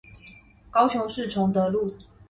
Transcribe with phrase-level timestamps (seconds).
[0.71, 1.85] 高雄市崇德路